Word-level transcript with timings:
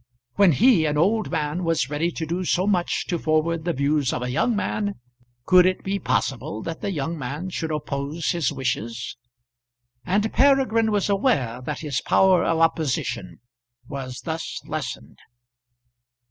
When 0.33 0.53
he, 0.53 0.85
an 0.87 0.97
old 0.97 1.29
man, 1.29 1.63
was 1.63 1.91
ready 1.91 2.09
to 2.09 2.25
do 2.25 2.43
so 2.43 2.65
much 2.65 3.05
to 3.05 3.19
forward 3.19 3.65
the 3.65 3.71
views 3.73 4.11
of 4.11 4.23
a 4.23 4.31
young 4.31 4.55
man, 4.55 4.95
could 5.45 5.67
it 5.67 5.83
be 5.83 5.99
possible 5.99 6.63
that 6.63 6.81
the 6.81 6.89
young 6.91 7.19
man 7.19 7.51
should 7.51 7.69
oppose 7.71 8.31
his 8.31 8.51
wishes? 8.51 9.15
And 10.03 10.33
Peregrine 10.33 10.89
was 10.89 11.07
aware 11.07 11.61
that 11.65 11.81
his 11.81 12.01
power 12.01 12.43
of 12.43 12.57
opposition 12.57 13.41
was 13.87 14.21
thus 14.21 14.59
lessened. 14.65 15.19